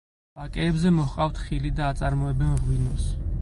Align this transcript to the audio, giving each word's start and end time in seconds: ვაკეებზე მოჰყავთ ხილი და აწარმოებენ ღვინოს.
ვაკეებზე 0.37 0.91
მოჰყავთ 0.95 1.43
ხილი 1.43 1.73
და 1.81 1.85
აწარმოებენ 1.91 2.57
ღვინოს. 2.65 3.07